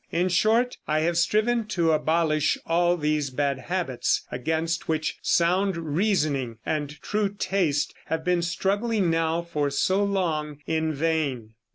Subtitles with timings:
[0.11, 6.57] In short, I have striven to abolish all these bad habits, against which sound reasoning
[6.65, 11.53] and true taste have been struggling now for so long in vain."